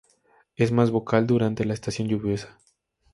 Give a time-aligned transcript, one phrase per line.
[0.55, 2.57] Es más vocal durante la estación lluviosa.